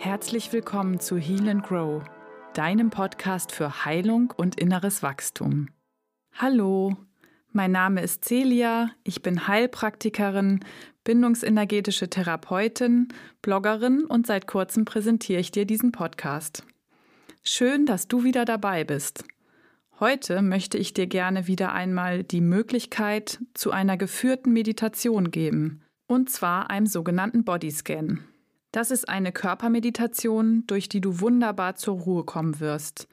Herzlich 0.00 0.52
willkommen 0.52 1.00
zu 1.00 1.18
Heal 1.18 1.48
and 1.48 1.64
Grow, 1.66 2.04
deinem 2.54 2.88
Podcast 2.88 3.50
für 3.50 3.84
Heilung 3.84 4.32
und 4.36 4.54
inneres 4.54 5.02
Wachstum. 5.02 5.70
Hallo, 6.32 6.96
mein 7.50 7.72
Name 7.72 8.00
ist 8.02 8.24
Celia, 8.24 8.90
ich 9.02 9.22
bin 9.22 9.48
Heilpraktikerin, 9.48 10.60
bindungsenergetische 11.02 12.08
Therapeutin, 12.08 13.08
Bloggerin 13.42 14.04
und 14.04 14.28
seit 14.28 14.46
kurzem 14.46 14.84
präsentiere 14.84 15.40
ich 15.40 15.50
dir 15.50 15.66
diesen 15.66 15.90
Podcast. 15.90 16.64
Schön, 17.42 17.84
dass 17.84 18.06
du 18.06 18.22
wieder 18.22 18.44
dabei 18.44 18.84
bist. 18.84 19.24
Heute 19.98 20.42
möchte 20.42 20.78
ich 20.78 20.94
dir 20.94 21.08
gerne 21.08 21.48
wieder 21.48 21.72
einmal 21.72 22.22
die 22.22 22.40
Möglichkeit 22.40 23.40
zu 23.52 23.72
einer 23.72 23.96
geführten 23.96 24.52
Meditation 24.52 25.32
geben, 25.32 25.82
und 26.06 26.30
zwar 26.30 26.70
einem 26.70 26.86
sogenannten 26.86 27.42
Bodyscan. 27.42 28.27
Das 28.72 28.90
ist 28.90 29.08
eine 29.08 29.32
Körpermeditation, 29.32 30.64
durch 30.66 30.88
die 30.88 31.00
du 31.00 31.20
wunderbar 31.20 31.76
zur 31.76 32.00
Ruhe 32.00 32.24
kommen 32.24 32.60
wirst, 32.60 33.08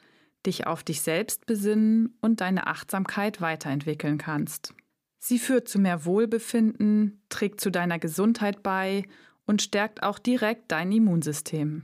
dich 0.46 0.68
auf 0.68 0.84
dich 0.84 1.02
selbst 1.02 1.46
besinnen 1.46 2.18
und 2.22 2.42
deine 2.42 2.68
Achtsamkeit 2.68 3.40
weiterentwickeln 3.40 4.18
kannst. 4.18 4.74
Sie 5.18 5.40
führt 5.40 5.70
zu 5.70 5.80
mehr 5.80 6.06
Wohlbefinden, 6.06 7.22
trägt 7.30 7.62
zu 7.62 7.72
deiner 7.72 8.00
Gesundheit 8.00 8.64
bei 8.64 9.04
und 9.46 9.62
stärkt 9.62 10.04
auch 10.04 10.20
direkt 10.20 10.72
dein 10.72 10.92
Immunsystem. 10.92 11.84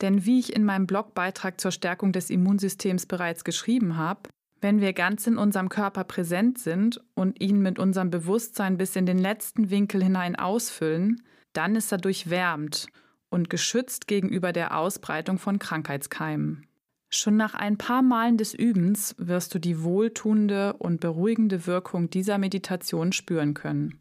Denn 0.00 0.24
wie 0.24 0.38
ich 0.38 0.56
in 0.56 0.64
meinem 0.64 0.86
Blogbeitrag 0.86 1.60
zur 1.60 1.72
Stärkung 1.72 2.12
des 2.12 2.30
Immunsystems 2.30 3.04
bereits 3.04 3.44
geschrieben 3.44 3.98
habe, 3.98 4.30
wenn 4.62 4.80
wir 4.80 4.94
ganz 4.94 5.26
in 5.26 5.36
unserem 5.36 5.68
Körper 5.68 6.04
präsent 6.04 6.58
sind 6.58 7.00
und 7.14 7.40
ihn 7.40 7.60
mit 7.60 7.78
unserem 7.78 8.10
Bewusstsein 8.10 8.78
bis 8.78 8.96
in 8.96 9.06
den 9.06 9.18
letzten 9.18 9.70
Winkel 9.70 10.02
hinein 10.02 10.36
ausfüllen, 10.36 11.22
dann 11.52 11.76
ist 11.76 11.92
er 11.92 11.98
durchwärmt 11.98 12.88
und 13.30 13.48
geschützt 13.48 14.06
gegenüber 14.06 14.52
der 14.52 14.76
Ausbreitung 14.76 15.38
von 15.38 15.58
Krankheitskeimen. 15.58 16.66
Schon 17.08 17.36
nach 17.36 17.54
ein 17.54 17.76
paar 17.76 18.02
Malen 18.02 18.36
des 18.36 18.54
Übens 18.54 19.14
wirst 19.18 19.54
du 19.54 19.58
die 19.58 19.82
wohltuende 19.82 20.74
und 20.74 21.00
beruhigende 21.00 21.66
Wirkung 21.66 22.10
dieser 22.10 22.38
Meditation 22.38 23.12
spüren 23.12 23.54
können. 23.54 24.00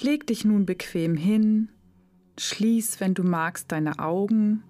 Leg 0.00 0.26
dich 0.26 0.44
nun 0.44 0.66
bequem 0.66 1.16
hin, 1.16 1.70
schließ, 2.38 3.00
wenn 3.00 3.14
du 3.14 3.22
magst, 3.22 3.70
deine 3.72 4.00
Augen 4.00 4.64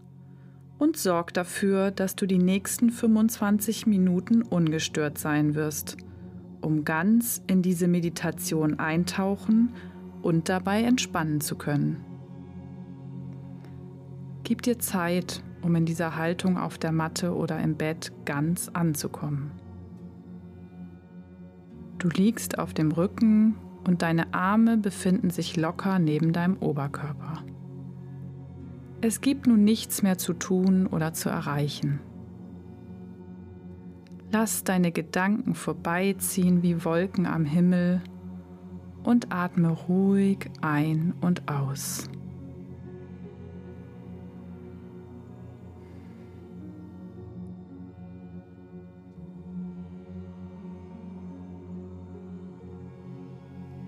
und 0.78 0.96
sorg 0.96 1.32
dafür, 1.32 1.90
dass 1.90 2.14
du 2.14 2.26
die 2.26 2.38
nächsten 2.38 2.90
25 2.90 3.86
Minuten 3.86 4.42
ungestört 4.42 5.18
sein 5.18 5.54
wirst, 5.54 5.96
um 6.60 6.84
ganz 6.84 7.42
in 7.46 7.62
diese 7.62 7.88
Meditation 7.88 8.78
eintauchen 8.78 9.72
und 10.24 10.48
dabei 10.48 10.82
entspannen 10.82 11.40
zu 11.40 11.56
können. 11.56 12.02
Gib 14.42 14.62
dir 14.62 14.78
Zeit, 14.78 15.42
um 15.62 15.74
in 15.74 15.86
dieser 15.86 16.16
Haltung 16.16 16.56
auf 16.58 16.78
der 16.78 16.92
Matte 16.92 17.34
oder 17.34 17.60
im 17.60 17.76
Bett 17.76 18.12
ganz 18.24 18.68
anzukommen. 18.68 19.50
Du 21.98 22.08
liegst 22.08 22.58
auf 22.58 22.74
dem 22.74 22.92
Rücken 22.92 23.56
und 23.86 24.02
deine 24.02 24.32
Arme 24.34 24.76
befinden 24.76 25.30
sich 25.30 25.56
locker 25.56 25.98
neben 25.98 26.32
deinem 26.32 26.56
Oberkörper. 26.58 27.42
Es 29.00 29.20
gibt 29.20 29.46
nun 29.46 29.64
nichts 29.64 30.02
mehr 30.02 30.16
zu 30.16 30.32
tun 30.32 30.86
oder 30.86 31.12
zu 31.12 31.28
erreichen. 31.28 32.00
Lass 34.32 34.64
deine 34.64 34.90
Gedanken 34.90 35.54
vorbeiziehen 35.54 36.62
wie 36.62 36.84
Wolken 36.84 37.26
am 37.26 37.44
Himmel 37.44 38.02
und 39.04 39.32
atme 39.32 39.68
ruhig 39.68 40.50
ein 40.60 41.14
und 41.20 41.48
aus. 41.48 42.08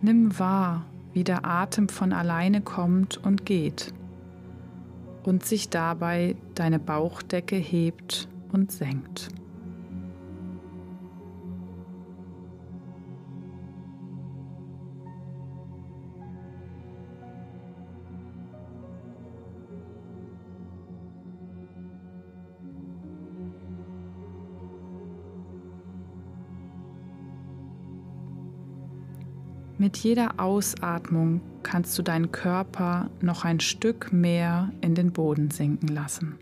Nimm 0.03 0.39
wahr, 0.39 0.85
wie 1.15 1.25
der 1.25 1.45
Atem 1.45 1.89
von 1.89 2.13
alleine 2.13 2.61
kommt 2.61 3.17
und 3.17 3.45
geht 3.45 3.93
und 5.25 5.45
sich 5.45 5.69
dabei 5.69 6.37
deine 6.55 6.79
Bauchdecke 6.79 7.57
hebt 7.57 8.29
und 8.53 8.71
senkt. 8.71 9.31
Mit 29.87 29.99
jeder 29.99 30.41
Ausatmung 30.41 31.41
kannst 31.63 31.97
du 31.97 32.03
deinen 32.03 32.33
Körper 32.33 33.09
noch 33.21 33.45
ein 33.45 33.61
Stück 33.61 34.13
mehr 34.13 34.73
in 34.81 34.97
den 34.97 35.13
Boden 35.13 35.53
sinken 35.53 35.87
lassen. 35.87 36.41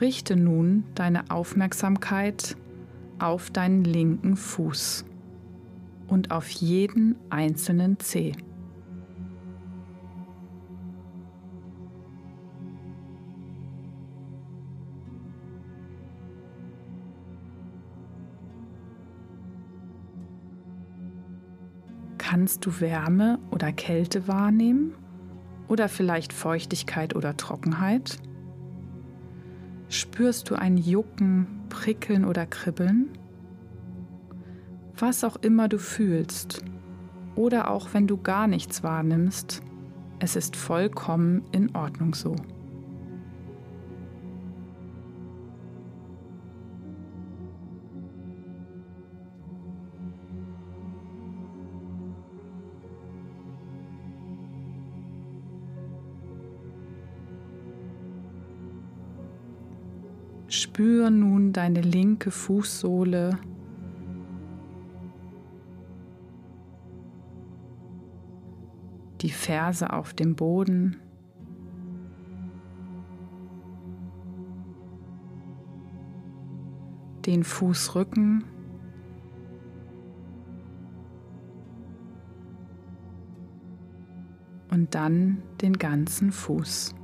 Richte 0.00 0.34
nun 0.34 0.82
deine 0.96 1.30
Aufmerksamkeit 1.30 2.56
auf 3.18 3.50
deinen 3.50 3.84
linken 3.84 4.36
Fuß 4.36 5.04
und 6.08 6.30
auf 6.30 6.48
jeden 6.48 7.16
einzelnen 7.30 7.98
Zeh. 7.98 8.32
Kannst 22.18 22.66
du 22.66 22.80
Wärme 22.80 23.38
oder 23.50 23.72
Kälte 23.72 24.26
wahrnehmen 24.28 24.94
oder 25.68 25.88
vielleicht 25.88 26.32
Feuchtigkeit 26.32 27.14
oder 27.14 27.36
Trockenheit? 27.36 28.18
Spürst 29.88 30.50
du 30.50 30.56
ein 30.56 30.76
Jucken, 30.76 31.55
Prickeln 31.68 32.24
oder 32.24 32.46
Kribbeln? 32.46 33.10
Was 34.98 35.24
auch 35.24 35.36
immer 35.36 35.68
du 35.68 35.78
fühlst 35.78 36.64
oder 37.34 37.70
auch 37.70 37.92
wenn 37.92 38.06
du 38.06 38.16
gar 38.16 38.46
nichts 38.46 38.82
wahrnimmst, 38.82 39.62
es 40.18 40.36
ist 40.36 40.56
vollkommen 40.56 41.42
in 41.52 41.74
Ordnung 41.76 42.14
so. 42.14 42.34
Spür 60.76 61.08
nun 61.08 61.54
deine 61.54 61.80
linke 61.80 62.30
Fußsohle. 62.30 63.38
Die 69.22 69.30
Ferse 69.30 69.90
auf 69.90 70.12
dem 70.12 70.34
Boden. 70.36 70.96
Den 77.24 77.42
Fußrücken. 77.42 78.44
Und 84.70 84.94
dann 84.94 85.42
den 85.62 85.78
ganzen 85.78 86.32
Fuß. 86.32 86.94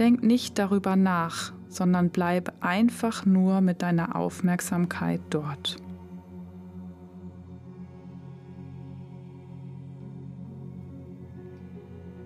Denk 0.00 0.22
nicht 0.22 0.58
darüber 0.58 0.96
nach, 0.96 1.52
sondern 1.68 2.08
bleib 2.08 2.54
einfach 2.60 3.26
nur 3.26 3.60
mit 3.60 3.82
deiner 3.82 4.16
Aufmerksamkeit 4.16 5.20
dort. 5.28 5.76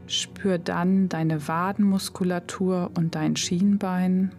Spür 0.07 0.59
dann 0.59 1.09
deine 1.09 1.49
Wadenmuskulatur 1.49 2.93
und 2.97 3.17
dein 3.17 3.35
Schienbein. 3.35 4.31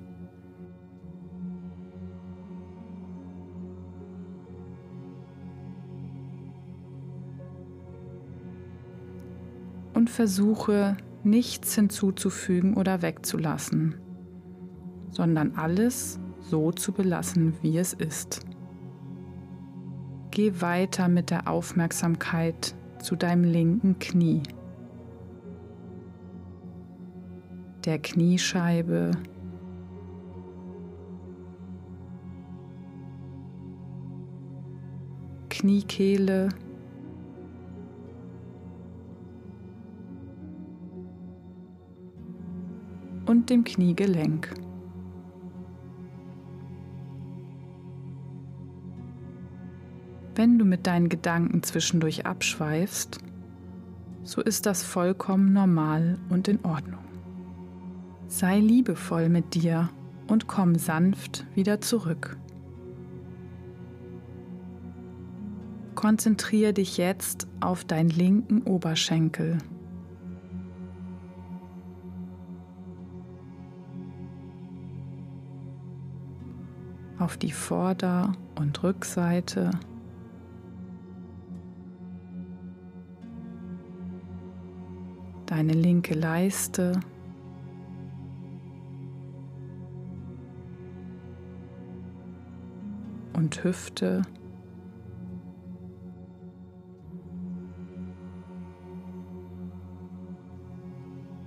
Und 9.94 10.10
versuche 10.10 10.96
nichts 11.26 11.76
hinzuzufügen 11.76 12.76
oder 12.76 13.02
wegzulassen, 13.02 13.96
sondern 15.10 15.56
alles 15.56 16.20
so 16.40 16.72
zu 16.72 16.94
belassen, 16.94 17.54
wie 17.62 17.78
es 17.78 17.94
ist. 17.94 18.46
Geh 20.32 20.62
weiter 20.62 21.08
mit 21.08 21.32
der 21.32 21.48
Aufmerksamkeit 21.48 22.76
zu 23.02 23.16
deinem 23.16 23.44
linken 23.44 24.00
Knie, 24.00 24.44
der 27.86 28.00
Kniescheibe, 28.00 29.12
Kniekehle, 35.50 36.50
dem 43.50 43.64
Kniegelenk. 43.64 44.54
Wenn 50.36 50.60
du 50.60 50.66
mit 50.66 50.86
deinen 50.86 51.08
Gedanken 51.08 51.64
zwischendurch 51.64 52.26
abschweifst, 52.26 53.20
so 54.24 54.42
ist 54.42 54.66
das 54.66 54.84
vollkommen 54.84 55.54
normal 55.54 56.18
und 56.30 56.48
in 56.48 56.66
Ordnung. 56.66 57.06
Sei 58.28 58.60
liebevoll 58.60 59.30
mit 59.30 59.54
dir 59.54 59.90
und 60.28 60.48
komm 60.48 60.76
sanft 60.76 61.46
wieder 61.56 61.80
zurück. 61.80 62.38
Konzentriere 65.94 66.74
dich 66.74 66.98
jetzt 66.98 67.48
auf 67.62 67.86
deinen 67.86 68.10
linken 68.10 68.64
Oberschenkel. 68.64 69.60
Auf 77.26 77.38
die 77.38 77.52
Vorder- 77.52 78.34
und 78.54 78.84
Rückseite. 78.84 79.72
Deine 85.48 85.74
linke 85.74 86.14
Leiste. 86.14 87.00
Und 93.34 93.64
Hüfte. 93.64 94.22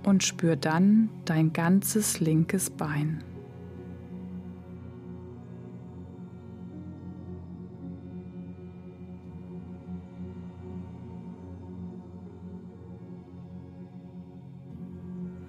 Und 0.03 0.23
spür 0.23 0.57
dann 0.57 1.09
dein 1.23 1.53
ganzes 1.53 2.19
linkes 2.19 2.69
Bein. 2.69 3.23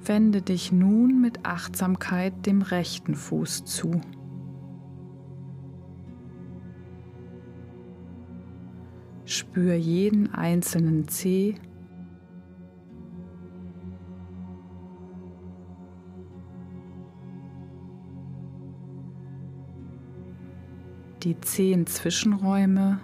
Wende 0.04 0.40
dich 0.42 0.72
nun 0.72 1.20
mit 1.20 1.44
Achtsamkeit 1.44 2.46
dem 2.46 2.62
rechten 2.62 3.14
Fuß 3.14 3.64
zu. 3.64 4.00
Spür 9.26 9.74
jeden 9.74 10.34
einzelnen 10.34 11.06
Zeh. 11.06 11.54
Die 21.22 21.38
zehn 21.40 21.86
Zwischenräume 21.86 23.00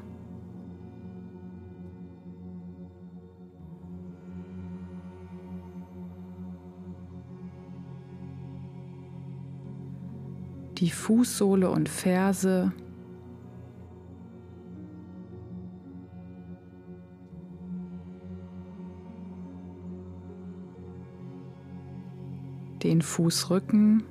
Fußsohle 11.06 11.70
und 11.70 11.88
Ferse. 11.88 12.72
Den 22.82 23.02
Fußrücken. 23.02 24.02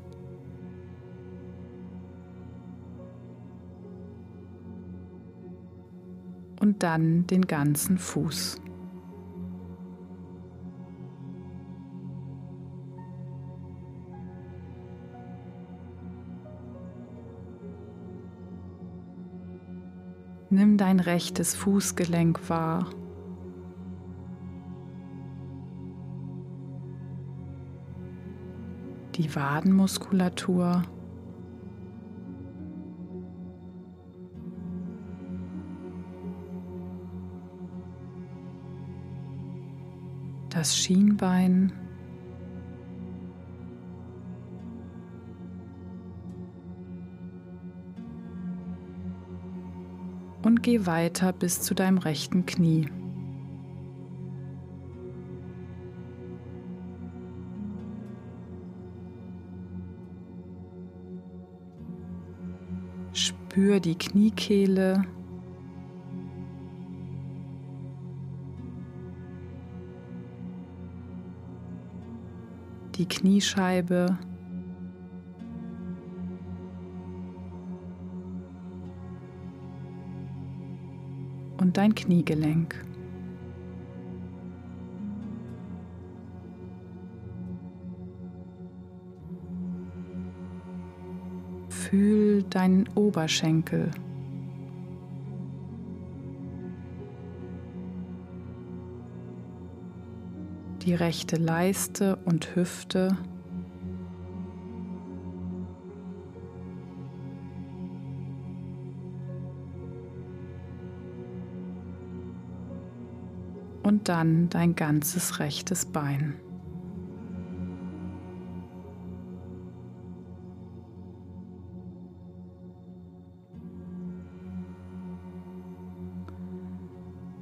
Und 6.61 6.81
dann 6.81 7.27
den 7.27 7.45
ganzen 7.45 7.97
Fuß. 7.97 8.61
Nimm 20.55 20.77
dein 20.77 21.01
rechtes 21.01 21.53
Fußgelenk 21.53 22.49
wahr. 22.49 22.89
Die 29.15 29.35
Wadenmuskulatur. 29.35 30.83
Das 40.51 40.77
Schienbein. 40.77 41.73
Und 50.45 50.61
geh 50.61 50.85
weiter 50.85 51.33
bis 51.33 51.61
zu 51.61 51.73
deinem 51.73 51.97
rechten 51.97 52.45
Knie. 52.45 52.87
Spür 63.11 63.79
die 63.79 63.97
Kniekehle. 63.97 65.03
Die 72.97 73.07
Kniescheibe. 73.07 74.19
Dein 81.77 81.93
Kniegelenk. 81.93 82.83
Fühl 91.69 92.43
deinen 92.43 92.87
Oberschenkel. 92.95 93.91
Die 100.81 100.93
rechte 100.93 101.35
Leiste 101.35 102.15
und 102.25 102.55
Hüfte. 102.55 103.17
Und 113.85 114.09
dann 114.09 114.49
dein 114.49 114.75
ganzes 114.75 115.39
rechtes 115.39 115.85
Bein. 115.85 116.33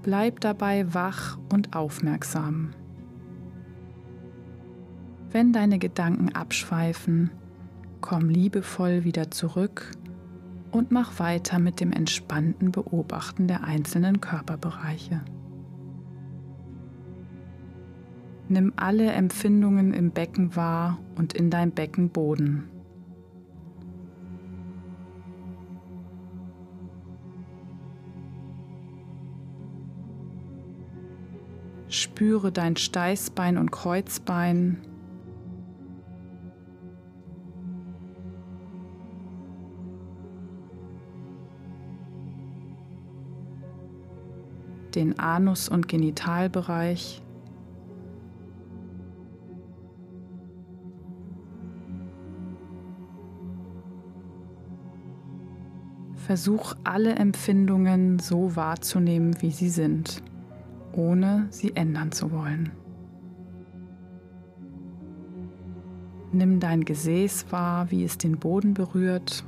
Bleib 0.02 0.42
dabei 0.42 0.94
wach 0.94 1.40
und 1.54 1.78
aufmerksam. 1.78 2.72
Wenn 5.32 5.54
deine 5.54 5.80
Gedanken 5.80 6.36
abschweifen, 6.36 7.32
komm 8.02 8.28
liebevoll 8.28 9.06
wieder 9.06 9.32
zurück 9.32 9.92
und 10.72 10.92
mach 10.92 11.20
weiter 11.20 11.58
mit 11.58 11.80
dem 11.80 11.94
entspannten 11.94 12.74
Beobachten 12.74 13.48
der 13.48 13.64
einzelnen 13.64 14.20
Körperbereiche. 14.20 15.22
Nimm 18.54 18.72
alle 18.76 19.12
Empfindungen 19.12 19.96
im 19.96 20.12
Becken 20.12 20.56
wahr 20.56 21.00
und 21.16 21.34
in 21.34 21.50
dein 21.50 21.72
Beckenboden. 21.72 22.70
Spüre 31.88 32.52
dein 32.52 32.76
Steißbein 32.76 33.58
und 33.58 33.72
Kreuzbein. 33.72 34.78
Den 44.94 45.18
Anus- 45.18 45.70
und 45.70 45.88
Genitalbereich. 45.88 47.23
Versuch 56.34 56.74
alle 56.84 57.14
Empfindungen 57.14 58.18
so 58.18 58.56
wahrzunehmen, 58.56 59.40
wie 59.42 59.52
sie 59.52 59.70
sind 59.70 60.24
ohne 60.94 61.46
sie 61.52 61.76
ändern 61.76 62.12
zu 62.12 62.32
wollen. 62.32 62.72
Nimm 66.32 66.60
dein 66.60 66.86
Gesäß 66.86 67.52
wahr, 67.52 67.92
wie 67.92 68.04
es 68.04 68.18
den 68.18 68.40
Boden 68.40 68.74
berührt. 68.74 69.44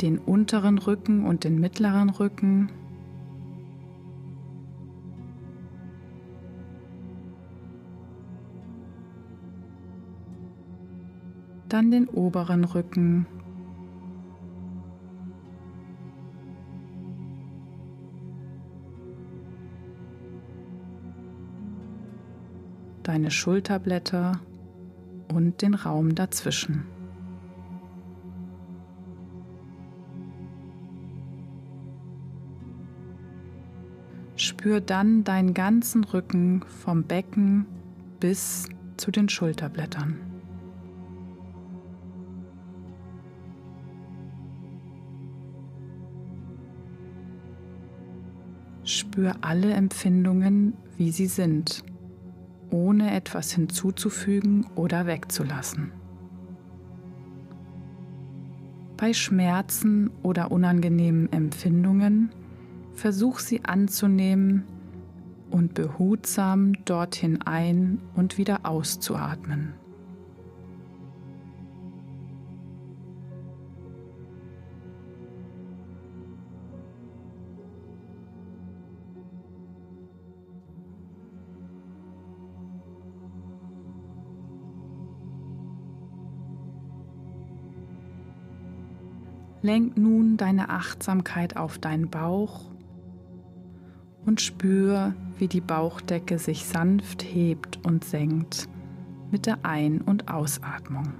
Den 0.00 0.18
unteren 0.18 0.78
Rücken 0.78 1.26
und 1.26 1.42
den 1.42 1.58
mittleren 1.58 2.10
Rücken. 2.10 2.70
Dann 11.72 11.90
den 11.90 12.08
oberen 12.08 12.64
Rücken. 12.64 13.26
Deine 23.02 23.30
Schulterblätter 23.30 24.40
und 25.32 25.62
den 25.62 25.74
Raum 25.74 26.14
dazwischen. 26.14 26.84
Spür 34.36 34.80
dann 34.80 35.24
deinen 35.24 35.54
ganzen 35.54 36.04
Rücken 36.04 36.62
vom 36.66 37.04
Becken 37.04 37.66
bis 38.20 38.68
zu 38.96 39.10
den 39.10 39.28
Schulterblättern. 39.28 40.29
Spür 48.90 49.36
alle 49.40 49.72
Empfindungen, 49.72 50.74
wie 50.96 51.12
sie 51.12 51.26
sind, 51.26 51.84
ohne 52.70 53.14
etwas 53.14 53.52
hinzuzufügen 53.52 54.66
oder 54.74 55.06
wegzulassen. 55.06 55.92
Bei 58.96 59.12
Schmerzen 59.12 60.10
oder 60.22 60.52
unangenehmen 60.52 61.32
Empfindungen 61.32 62.30
versuch 62.92 63.38
sie 63.38 63.64
anzunehmen 63.64 64.64
und 65.50 65.74
behutsam 65.74 66.72
dorthin 66.84 67.40
ein 67.42 67.98
und 68.14 68.38
wieder 68.38 68.60
auszuatmen. 68.64 69.74
Lenk 89.62 89.98
nun 89.98 90.36
deine 90.36 90.70
Achtsamkeit 90.70 91.56
auf 91.56 91.78
deinen 91.78 92.08
Bauch 92.08 92.70
und 94.24 94.40
spür, 94.40 95.14
wie 95.38 95.48
die 95.48 95.60
Bauchdecke 95.60 96.38
sich 96.38 96.64
sanft 96.64 97.22
hebt 97.22 97.78
und 97.84 98.04
senkt 98.04 98.68
mit 99.30 99.46
der 99.46 99.64
Ein- 99.64 100.00
und 100.00 100.30
Ausatmung. 100.32 101.12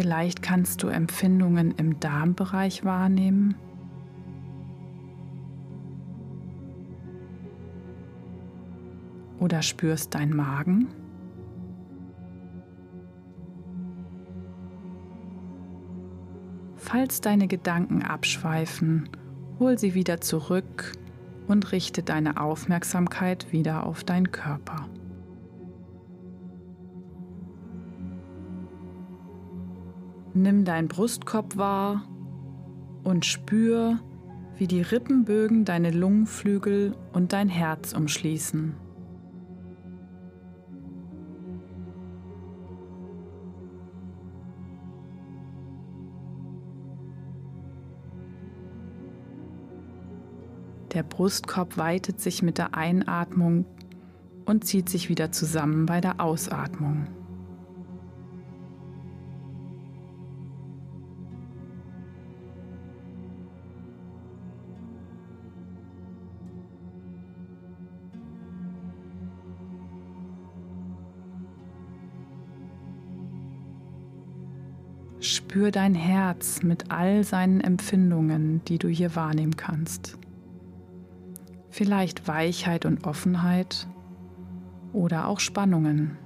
Vielleicht 0.00 0.40
kannst 0.40 0.82
du 0.82 0.88
Empfindungen 0.88 1.72
im 1.72 2.00
Darmbereich 2.00 2.86
wahrnehmen. 2.86 3.54
Oder 9.38 9.60
spürst 9.60 10.14
dein 10.14 10.34
Magen. 10.34 10.88
Falls 16.76 17.20
deine 17.20 17.46
Gedanken 17.46 18.00
abschweifen, 18.00 19.06
hol 19.58 19.76
sie 19.76 19.92
wieder 19.92 20.22
zurück 20.22 20.94
und 21.46 21.72
richte 21.72 22.02
deine 22.02 22.40
Aufmerksamkeit 22.40 23.52
wieder 23.52 23.84
auf 23.84 24.02
deinen 24.02 24.32
Körper. 24.32 24.79
Nimm 30.32 30.64
deinen 30.64 30.88
Brustkorb 30.88 31.56
wahr 31.56 32.08
und 33.02 33.26
spür, 33.26 33.98
wie 34.56 34.68
die 34.68 34.82
Rippenbögen 34.82 35.64
deine 35.64 35.90
Lungenflügel 35.90 36.94
und 37.12 37.32
dein 37.32 37.48
Herz 37.48 37.92
umschließen. 37.92 38.74
Der 50.92 51.02
Brustkorb 51.04 51.76
weitet 51.76 52.20
sich 52.20 52.42
mit 52.42 52.58
der 52.58 52.74
Einatmung 52.74 53.64
und 54.44 54.64
zieht 54.64 54.88
sich 54.88 55.08
wieder 55.08 55.32
zusammen 55.32 55.86
bei 55.86 56.00
der 56.00 56.20
Ausatmung. 56.20 57.06
Spür 75.50 75.72
dein 75.72 75.96
Herz 75.96 76.62
mit 76.62 76.92
all 76.92 77.24
seinen 77.24 77.60
Empfindungen, 77.60 78.64
die 78.66 78.78
du 78.78 78.86
hier 78.86 79.16
wahrnehmen 79.16 79.56
kannst. 79.56 80.16
Vielleicht 81.70 82.28
Weichheit 82.28 82.86
und 82.86 83.04
Offenheit 83.04 83.88
oder 84.92 85.26
auch 85.26 85.40
Spannungen. 85.40 86.16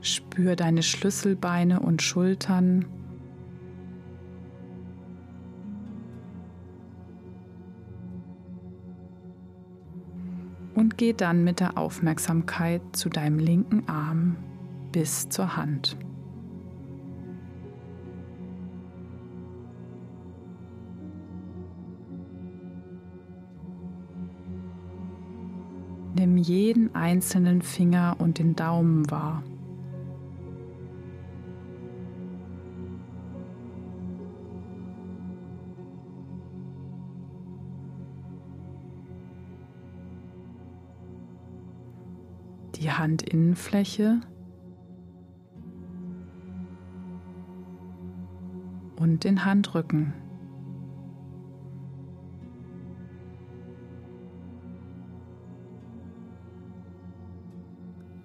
Spür 0.00 0.54
deine 0.54 0.84
Schlüsselbeine 0.84 1.80
und 1.80 2.02
Schultern 2.02 2.84
und 10.78 10.96
geh 10.96 11.12
dann 11.12 11.42
mit 11.42 11.58
der 11.58 11.76
Aufmerksamkeit 11.76 12.80
zu 12.92 13.08
deinem 13.08 13.40
linken 13.40 13.88
Arm 13.88 14.36
bis 14.92 15.28
zur 15.28 15.56
Hand. 15.56 15.96
Nimm 26.14 26.36
jeden 26.36 26.94
einzelnen 26.94 27.60
Finger 27.60 28.14
und 28.20 28.38
den 28.38 28.54
Daumen 28.54 29.10
wahr. 29.10 29.42
Die 42.78 42.92
Handinnenfläche 42.92 44.20
und 49.00 49.24
den 49.24 49.44
Handrücken. 49.44 50.12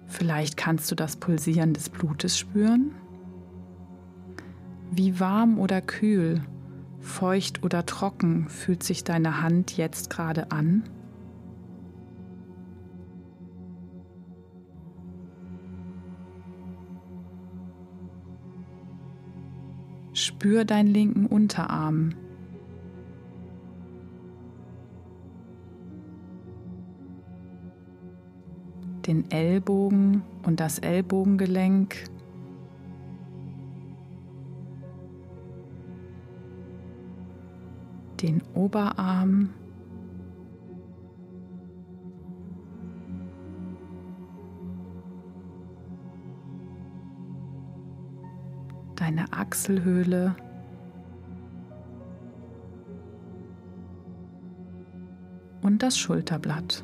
Vielleicht 0.06 0.56
kannst 0.56 0.88
du 0.92 0.94
das 0.94 1.16
Pulsieren 1.16 1.74
des 1.74 1.88
Blutes 1.88 2.38
spüren. 2.38 2.92
Wie 4.92 5.18
warm 5.18 5.58
oder 5.58 5.80
kühl, 5.80 6.40
feucht 7.00 7.64
oder 7.64 7.84
trocken 7.84 8.48
fühlt 8.48 8.84
sich 8.84 9.02
deine 9.02 9.42
Hand 9.42 9.76
jetzt 9.76 10.10
gerade 10.10 10.52
an? 10.52 10.84
Spür 20.44 20.66
deinen 20.66 20.88
linken 20.88 21.24
Unterarm. 21.24 22.10
Den 29.06 29.30
Ellbogen 29.30 30.22
und 30.42 30.60
das 30.60 30.80
Ellbogengelenk. 30.80 32.04
Den 38.20 38.42
Oberarm. 38.52 39.48
Deine 49.04 49.30
Achselhöhle. 49.34 50.34
Und 55.60 55.82
das 55.82 55.98
Schulterblatt. 55.98 56.82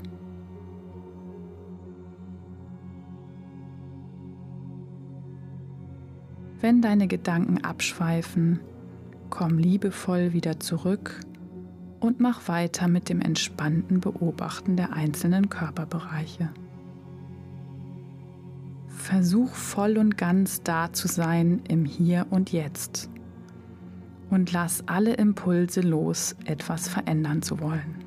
Wenn 6.61 6.83
deine 6.83 7.09
Gedanken 7.09 7.65
abschweifen, 7.65 8.61
komm 9.31 9.57
liebevoll 9.57 10.35
wieder 10.35 10.61
zurück 10.61 11.21
und 12.01 12.21
mach 12.21 12.49
weiter 12.49 12.87
mit 12.89 13.09
dem 13.09 13.23
entspannten 13.23 14.01
Beobachten 14.01 14.77
der 14.77 14.93
einzelnen 14.93 15.49
Körperbereiche. 15.49 16.51
Versuch 19.01 19.55
voll 19.55 19.99
und 19.99 20.17
ganz 20.17 20.63
da 20.63 20.93
zu 20.93 21.09
sein 21.09 21.63
im 21.69 21.85
Hier 21.85 22.27
und 22.31 22.53
Jetzt 22.53 23.11
und 24.29 24.53
lass 24.53 24.85
alle 24.87 25.15
Impulse 25.15 25.81
los, 25.81 26.37
etwas 26.45 26.89
verändern 26.89 27.43
zu 27.43 27.61
wollen. 27.61 28.05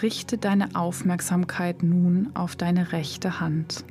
Richte 0.00 0.38
deine 0.38 0.74
Aufmerksamkeit 0.74 1.82
nun 1.82 2.30
auf 2.34 2.56
deine 2.56 2.92
rechte 2.92 3.40
Hand. 3.40 3.84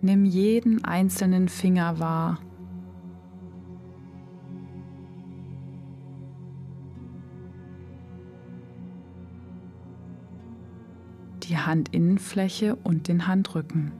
Nimm 0.00 0.24
jeden 0.24 0.84
einzelnen 0.84 1.48
Finger 1.48 2.00
wahr 2.00 2.38
die 11.48 11.56
Handinnenfläche 11.56 12.76
und 12.76 13.08
den 13.08 13.26
Handrücken. 13.26 13.92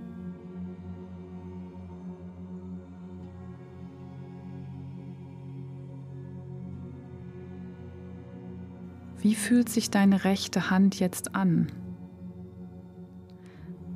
Wie 9.18 9.35
fühlt 9.35 9.68
sich 9.68 9.90
deine 9.90 10.24
rechte 10.24 10.70
Hand 10.70 11.00
jetzt 11.00 11.35
an? 11.35 11.72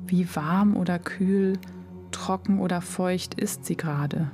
Wie 0.05 0.35
warm 0.35 0.75
oder 0.75 0.99
kühl, 0.99 1.57
trocken 2.11 2.59
oder 2.59 2.81
feucht 2.81 3.35
ist 3.35 3.65
sie 3.65 3.77
gerade? 3.77 4.31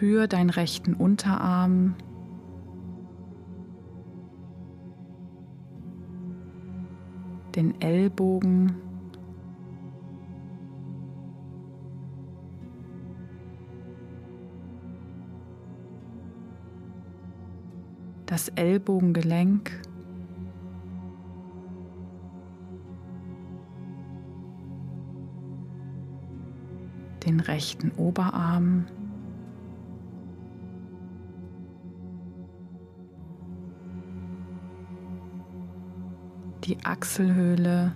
Spür 0.00 0.28
deinen 0.28 0.48
rechten 0.48 0.94
Unterarm. 0.94 1.94
Den 7.54 7.78
Ellbogen. 7.82 8.76
Das 18.24 18.48
Ellbogengelenk. 18.48 19.82
Den 27.26 27.40
rechten 27.40 27.92
Oberarm. 27.98 28.86
Die 36.70 36.78
Achselhöhle, 36.84 37.92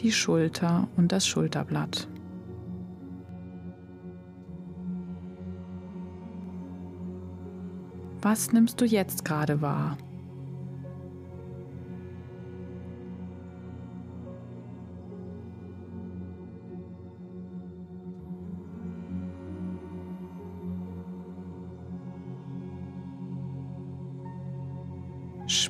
die 0.00 0.12
Schulter 0.12 0.86
und 0.98 1.12
das 1.12 1.26
Schulterblatt. 1.26 2.06
Was 8.20 8.52
nimmst 8.52 8.78
du 8.82 8.84
jetzt 8.84 9.24
gerade 9.24 9.62
wahr? 9.62 9.96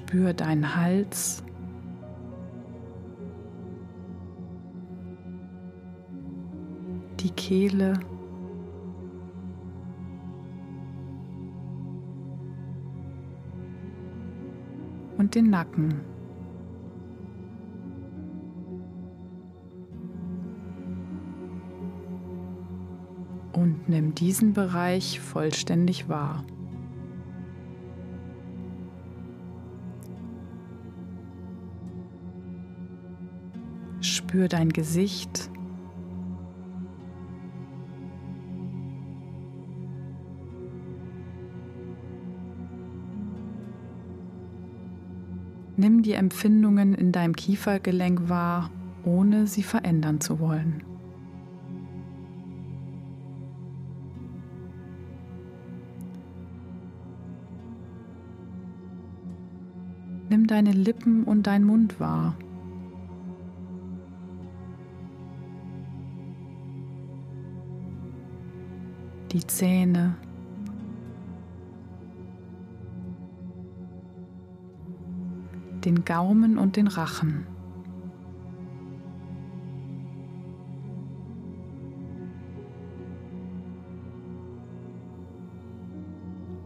Spür 0.08 0.32
deinen 0.32 0.74
Hals. 0.74 1.44
Die 7.20 7.28
Kehle. 7.28 7.92
Und 15.18 15.34
den 15.34 15.50
Nacken. 15.50 16.00
Und 23.52 23.90
nimm 23.90 24.14
diesen 24.14 24.54
Bereich 24.54 25.20
vollständig 25.20 26.08
wahr. 26.08 26.44
Spür 34.28 34.46
dein 34.48 34.68
Gesicht. 34.68 35.48
Nimm 45.78 46.02
die 46.02 46.12
Empfindungen 46.12 46.92
in 46.92 47.10
deinem 47.10 47.34
Kiefergelenk 47.34 48.28
wahr, 48.28 48.70
ohne 49.02 49.46
sie 49.46 49.62
verändern 49.62 50.20
zu 50.20 50.38
wollen. 50.40 50.82
Nimm 60.28 60.46
deine 60.46 60.72
Lippen 60.72 61.24
und 61.24 61.46
dein 61.46 61.64
Mund 61.64 61.98
wahr. 61.98 62.36
Die 69.38 69.46
Zähne. 69.46 70.16
Den 75.84 76.04
Gaumen 76.04 76.58
und 76.58 76.74
den 76.74 76.88
Rachen. 76.88 77.46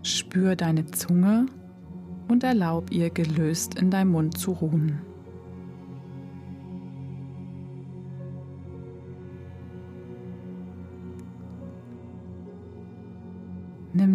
Spür 0.03 0.57
deine 0.57 0.87
Zunge 0.87 1.45
und 2.29 2.43
erlaub 2.43 2.91
ihr 2.91 3.11
gelöst 3.11 3.75
in 3.75 3.91
deinem 3.91 4.13
Mund 4.13 4.39
zu 4.39 4.53
ruhen. 4.53 5.12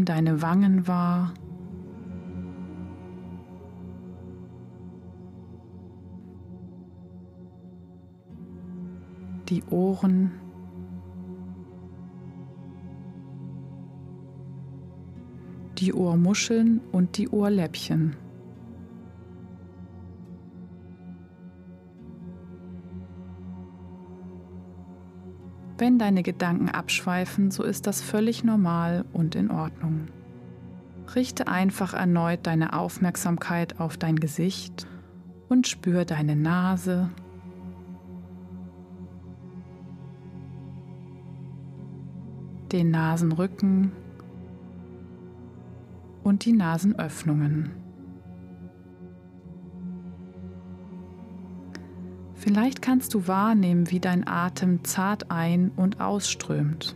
Deine 0.10 0.41
Wangen 0.41 0.88
wahr. 0.88 1.34
Die 9.50 9.63
Ohren. 9.70 10.32
die 15.80 15.93
Ohrmuscheln 15.93 16.82
und 16.91 17.17
die 17.17 17.30
Ohrläppchen. 17.30 18.15
Wenn 25.78 26.00
deine 26.00 26.24
Gedanken 26.24 26.70
abschweifen, 26.70 27.52
so 27.52 27.63
ist 27.63 27.86
das 27.86 28.02
völlig 28.02 28.44
normal 28.44 29.06
und 29.13 29.36
in 29.36 29.52
Ordnung. 29.52 30.08
Richte 31.13 31.48
einfach 31.48 31.94
erneut 31.94 32.48
deine 32.48 32.74
Aufmerksamkeit 32.74 33.80
auf 33.80 33.96
dein 33.96 34.16
Gesicht 34.16 34.88
und 35.50 35.68
spür 35.68 36.04
deine 36.04 36.36
Nase, 36.36 37.10
den 42.72 42.90
Nasenrücken 42.90 43.92
und 46.24 46.44
die 46.44 46.54
Nasenöffnungen. 46.54 47.87
Vielleicht 52.48 52.82
kannst 52.82 53.14
du 53.14 53.28
wahrnehmen, 53.28 53.92
wie 53.92 54.00
dein 54.00 54.26
Atem 54.26 54.86
zart 54.86 55.30
ein- 55.30 55.70
und 55.76 56.00
ausströmt. 56.00 56.96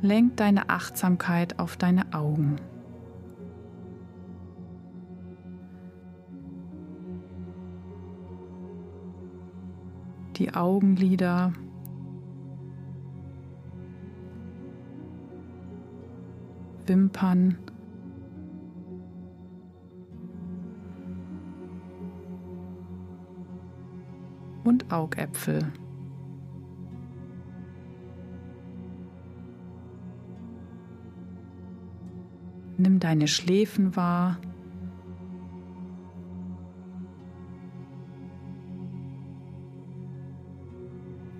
Lenk 0.00 0.38
deine 0.38 0.70
Achtsamkeit 0.70 1.58
auf 1.58 1.76
deine 1.76 2.14
Augen. 2.14 2.56
die 10.36 10.54
Augenlider. 10.54 11.52
Wimpern. 16.90 17.56
Und 24.64 24.92
Augäpfel. 24.92 25.72
Nimm 32.76 32.98
deine 32.98 33.28
Schläfen 33.28 33.94
wahr. 33.94 34.38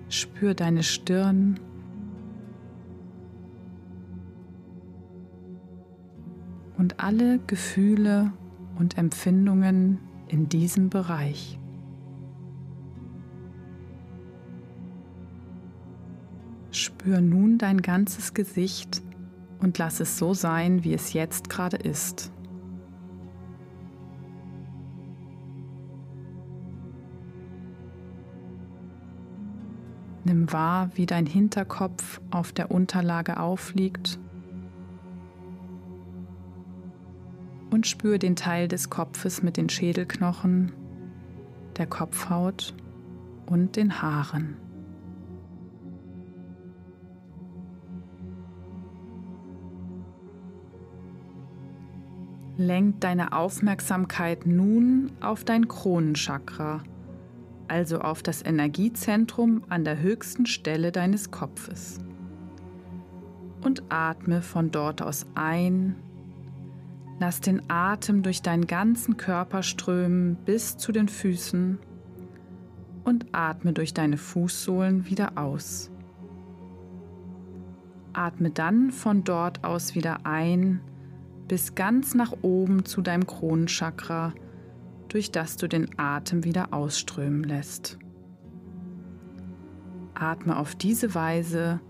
Spür 0.07 0.53
deine 0.53 0.83
Stirn. 0.83 1.59
Alle 7.01 7.39
Gefühle 7.39 8.31
und 8.77 8.97
Empfindungen 8.97 9.99
in 10.27 10.49
diesem 10.49 10.89
Bereich. 10.89 11.57
Spür 16.69 17.19
nun 17.19 17.57
dein 17.57 17.81
ganzes 17.81 18.33
Gesicht 18.33 19.01
und 19.59 19.77
lass 19.77 19.99
es 19.99 20.17
so 20.17 20.33
sein, 20.33 20.83
wie 20.83 20.93
es 20.93 21.13
jetzt 21.13 21.49
gerade 21.49 21.77
ist. 21.77 22.31
Nimm 30.23 30.53
wahr, 30.53 30.91
wie 30.93 31.07
dein 31.07 31.25
Hinterkopf 31.25 32.21
auf 32.29 32.53
der 32.53 32.69
Unterlage 32.69 33.39
aufliegt 33.39 34.19
und 37.71 37.87
spür 37.87 38.19
den 38.19 38.35
Teil 38.35 38.67
des 38.67 38.89
Kopfes 38.89 39.41
mit 39.41 39.57
den 39.57 39.69
Schädelknochen, 39.69 40.71
der 41.77 41.87
Kopfhaut 41.87 42.75
und 43.47 43.75
den 43.75 44.01
Haaren. 44.01 44.57
Lenk 52.57 53.01
deine 53.01 53.33
Aufmerksamkeit 53.33 54.45
nun 54.45 55.11
auf 55.19 55.43
dein 55.43 55.67
Kronenchakra 55.67 56.83
also 57.71 57.99
auf 57.99 58.21
das 58.21 58.45
Energiezentrum 58.45 59.63
an 59.69 59.85
der 59.85 60.01
höchsten 60.01 60.45
Stelle 60.45 60.91
deines 60.91 61.31
Kopfes. 61.31 61.99
Und 63.63 63.83
atme 63.87 64.41
von 64.41 64.71
dort 64.71 65.01
aus 65.01 65.25
ein. 65.35 65.95
Lass 67.21 67.39
den 67.39 67.61
Atem 67.69 68.23
durch 68.23 68.41
deinen 68.41 68.65
ganzen 68.65 69.15
Körper 69.15 69.61
strömen 69.61 70.37
bis 70.43 70.77
zu 70.77 70.91
den 70.91 71.07
Füßen 71.07 71.77
und 73.03 73.27
atme 73.31 73.73
durch 73.73 73.93
deine 73.93 74.17
Fußsohlen 74.17 75.05
wieder 75.05 75.37
aus. 75.37 75.91
Atme 78.13 78.49
dann 78.49 78.89
von 78.89 79.23
dort 79.23 79.63
aus 79.63 79.93
wieder 79.93 80.25
ein 80.25 80.81
bis 81.47 81.75
ganz 81.75 82.15
nach 82.15 82.33
oben 82.41 82.85
zu 82.85 83.03
deinem 83.03 83.27
Kronenchakra 83.27 84.33
durch 85.07 85.31
das 85.31 85.57
du 85.57 85.69
den 85.69 85.99
Atem 85.99 86.43
wieder 86.43 86.73
ausströmen 86.73 87.43
lässt. 87.43 87.99
Atme 90.15 90.57
auf 90.57 90.73
diese 90.73 91.13
Weise 91.13 91.81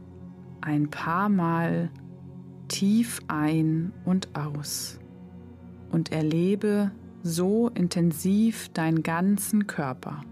ein 0.60 0.89
paar 0.89 1.30
Mal 1.30 1.89
tief 2.67 3.22
ein 3.30 3.94
und 4.04 4.36
aus 4.36 5.01
und 5.91 6.12
erlebe 6.12 6.91
so 7.23 7.69
intensiv 7.69 8.69
deinen 8.69 9.04
ganzen 9.04 9.67
Körper. 9.67 10.23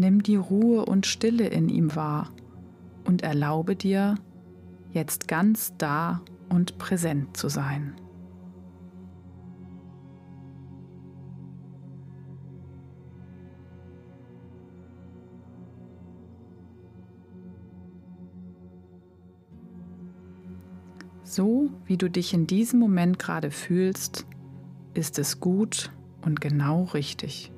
Nimm 0.00 0.22
die 0.22 0.36
Ruhe 0.36 0.86
und 0.86 1.04
Stille 1.04 1.46
in 1.48 1.68
ihm 1.68 1.94
wahr 1.94 2.32
und 3.04 3.20
erlaube 3.20 3.76
dir, 3.76 4.14
jetzt 4.92 5.28
ganz 5.28 5.74
da 5.76 6.22
und 6.48 6.78
präsent 6.78 7.36
zu 7.36 7.50
sein. 7.50 7.94
So 21.24 21.68
wie 21.84 21.98
du 21.98 22.08
dich 22.08 22.32
in 22.32 22.46
diesem 22.46 22.80
Moment 22.80 23.18
gerade 23.18 23.50
fühlst, 23.50 24.24
ist 24.94 25.18
es 25.18 25.40
gut 25.40 25.92
und 26.22 26.40
genau 26.40 26.84
richtig. 26.84 27.52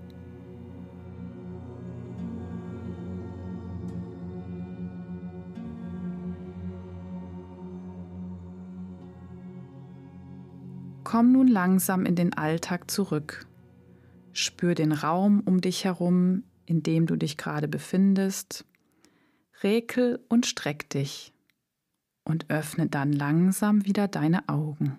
Komm 11.12 11.32
nun 11.32 11.46
langsam 11.46 12.06
in 12.06 12.16
den 12.16 12.32
Alltag 12.32 12.90
zurück. 12.90 13.46
Spür 14.32 14.74
den 14.74 14.92
Raum 14.92 15.40
um 15.44 15.60
dich 15.60 15.84
herum, 15.84 16.44
in 16.64 16.82
dem 16.82 17.04
du 17.04 17.16
dich 17.16 17.36
gerade 17.36 17.68
befindest. 17.68 18.64
Rekel 19.62 20.24
und 20.30 20.46
streck 20.46 20.88
dich 20.88 21.34
und 22.24 22.48
öffne 22.48 22.86
dann 22.86 23.12
langsam 23.12 23.84
wieder 23.84 24.08
deine 24.08 24.48
Augen. 24.48 24.98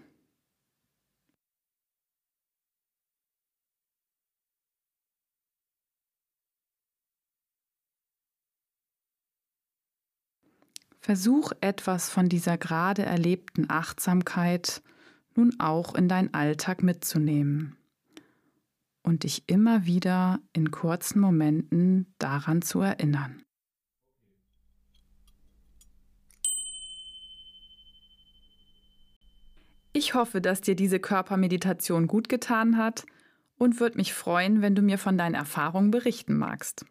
Versuch 10.99 11.53
etwas 11.59 12.11
von 12.11 12.29
dieser 12.29 12.59
gerade 12.59 13.01
erlebten 13.01 13.71
Achtsamkeit 13.71 14.83
nun 15.37 15.59
auch 15.59 15.95
in 15.95 16.07
deinen 16.07 16.33
Alltag 16.33 16.83
mitzunehmen 16.83 17.77
und 19.03 19.23
dich 19.23 19.43
immer 19.47 19.85
wieder 19.85 20.39
in 20.53 20.71
kurzen 20.71 21.19
Momenten 21.19 22.13
daran 22.19 22.61
zu 22.61 22.81
erinnern. 22.81 23.43
Ich 29.95 30.15
hoffe, 30.15 30.41
dass 30.41 30.61
dir 30.61 30.75
diese 30.75 30.99
Körpermeditation 30.99 32.07
gut 32.07 32.27
getan 32.27 32.77
hat 32.77 33.05
und 33.57 33.79
würde 33.79 33.97
mich 33.97 34.13
freuen, 34.13 34.61
wenn 34.61 34.73
du 34.73 34.81
mir 34.81 34.97
von 34.97 35.19
deinen 35.19 35.35
Erfahrungen 35.35 35.91
berichten 35.91 36.35
magst. 36.35 36.85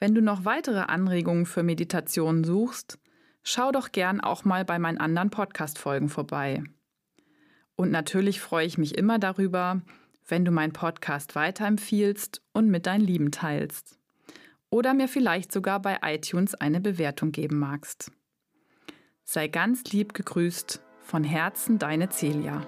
Wenn 0.00 0.14
du 0.14 0.20
noch 0.20 0.44
weitere 0.44 0.80
Anregungen 0.80 1.46
für 1.46 1.62
Meditationen 1.62 2.42
suchst, 2.42 2.98
schau 3.44 3.70
doch 3.70 3.92
gern 3.92 4.20
auch 4.20 4.44
mal 4.44 4.64
bei 4.64 4.80
meinen 4.80 4.98
anderen 4.98 5.30
Podcast-Folgen 5.30 6.08
vorbei. 6.08 6.64
Und 7.76 7.90
natürlich 7.90 8.40
freue 8.40 8.66
ich 8.66 8.78
mich 8.78 8.96
immer 8.96 9.18
darüber, 9.18 9.82
wenn 10.28 10.44
du 10.44 10.50
meinen 10.50 10.72
Podcast 10.72 11.34
weiterempfiehlst 11.34 12.42
und 12.52 12.70
mit 12.70 12.86
deinen 12.86 13.04
Lieben 13.04 13.30
teilst. 13.30 13.98
Oder 14.70 14.94
mir 14.94 15.08
vielleicht 15.08 15.52
sogar 15.52 15.80
bei 15.80 15.98
iTunes 16.02 16.54
eine 16.54 16.80
Bewertung 16.80 17.32
geben 17.32 17.58
magst. 17.58 18.10
Sei 19.24 19.48
ganz 19.48 19.84
lieb 19.92 20.14
gegrüßt 20.14 20.82
von 21.00 21.24
Herzen 21.24 21.78
deine 21.78 22.08
Celia. 22.08 22.66